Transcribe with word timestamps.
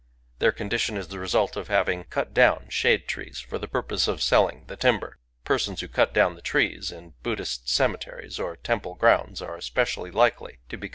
••Their 0.39 0.51
condition 0.51 0.97
is 0.97 1.09
the 1.09 1.19
result 1.19 1.55
of 1.55 1.67
having 1.67 2.05
cut 2.05 2.33
down 2.33 2.69
shade 2.69 3.07
trees 3.07 3.39
for 3.39 3.59
the 3.59 3.67
purpose 3.67 4.07
of 4.07 4.19
selling 4.19 4.63
the 4.65 4.75
timber. 4.75 5.19
Persons 5.43 5.79
who 5.81 5.87
cut 5.87 6.11
down 6.11 6.33
the 6.33 6.41
trees 6.41 6.91
in 6.91 7.13
Buddhist 7.21 7.69
cemeteries 7.69 8.39
or 8.39 8.55
temple 8.55 8.95
grounds 8.95 9.43
are 9.43 9.55
especially 9.55 10.09
likely 10.09 10.53
to 10.53 10.53
become 10.75 10.77
/ir 10.79 10.79
fAs 10.79 10.79
^tfi 10.79 10.89